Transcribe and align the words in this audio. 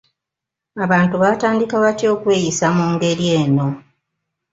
Abantu 0.83 1.15
batandika 1.23 1.75
batya 1.83 2.07
okweyisa 2.15 2.67
mu 2.77 2.85
ngeri 2.93 3.25
eno? 3.41 3.67